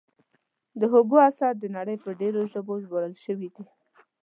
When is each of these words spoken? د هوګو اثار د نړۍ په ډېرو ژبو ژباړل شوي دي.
د 0.79 0.81
هوګو 0.91 1.17
اثار 1.29 1.53
د 1.59 1.65
نړۍ 1.77 1.97
په 2.03 2.09
ډېرو 2.21 2.41
ژبو 2.51 2.73
ژباړل 2.83 3.13
شوي 3.25 3.49
دي. 3.55 3.63